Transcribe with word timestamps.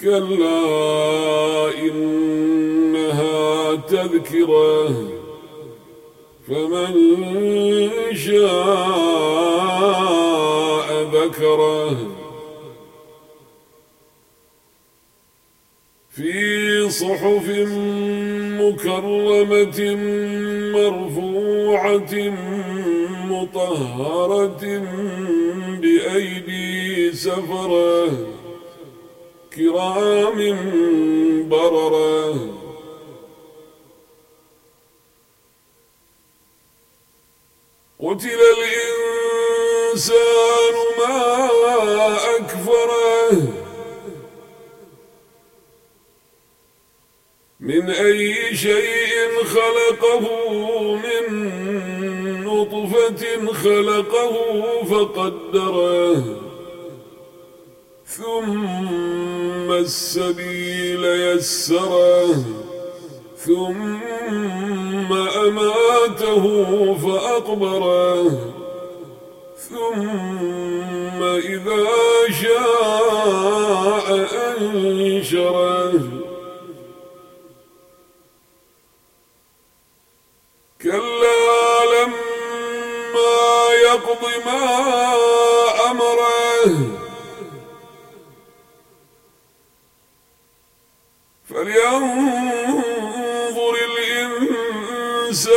كلا 0.00 1.78
إنها 1.78 3.74
تذكرة 3.74 4.88
فمن 6.48 6.94
شاء 8.14 9.50
ذكره. 11.14 11.96
في 16.10 16.90
صحف 16.90 17.48
مكرمة 18.60 19.80
مرفوعة 20.74 22.14
مطهرة 23.30 24.62
بأيدي 25.80 27.12
سفرة. 27.12 28.39
كرام 29.56 30.38
بررة. 31.48 32.34
قتل 38.00 38.40
الإنسان 38.56 40.74
ما 40.98 41.16
أكفره 42.36 43.32
من 47.60 47.90
أي 47.90 48.56
شيء 48.56 49.44
خلقه 49.44 50.24
من 50.94 51.24
نطفة 52.44 53.52
خلقه 53.52 54.34
فقدره. 54.84 56.49
ثم 58.16 59.72
السبيل 59.72 61.04
يسره 61.04 62.34
ثم 63.36 65.12
أماته 65.12 66.44
فأقبره 66.94 68.54
ثم 69.70 71.22
إذا 71.22 71.86
شاء 72.42 74.06
أنشره. 74.58 75.92
كلا 80.82 81.84
لما 81.94 83.40
يقض 83.84 84.22
ما 84.46 84.99
فلينظر 91.50 92.94
الإنسان 93.90 95.50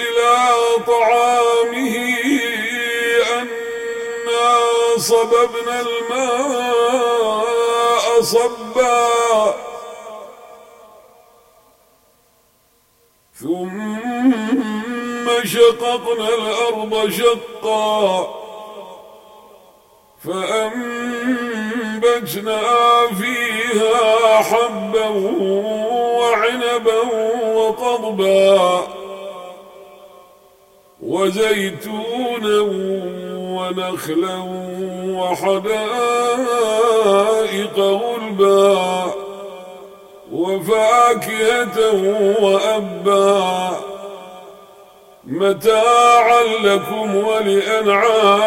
إلى 0.00 0.34
طعامه 0.86 1.94
أنا 3.32 4.50
صببنا 4.96 5.80
الماء 5.80 6.86
صبا 8.20 9.54
ثم 13.34 15.26
شققنا 15.44 16.28
الأرض 16.28 17.10
شقا 17.10 18.36
فأنبتنا 22.16 22.60
فيها 23.20 24.36
حبا 24.42 25.08
وعنبا 26.18 27.00
وقضبا 27.54 28.82
وزيتونا 31.02 32.60
ونخلا 33.38 34.36
وحدائق 35.08 36.06
غلبا 37.78 39.14
وفاكهة 40.32 41.78
وأبا 42.40 43.70
متاعا 45.24 46.42
لكم 46.62 47.16
ولأنعامكم. 47.16 48.46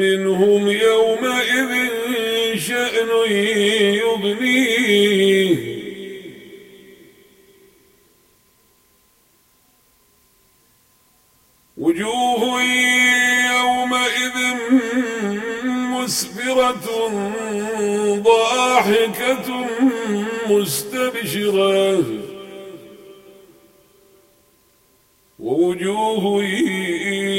منهم 0.00 0.68
يومئذ 0.68 1.72
شأن 2.58 3.10
يغنيه 4.02 5.56
وجوه 11.76 12.62
يومئذ 13.52 14.36
مسفرة 15.64 16.86
ضاحكة 18.22 19.66
مستبشرة. 20.48 22.04
ووجوه 25.38 26.42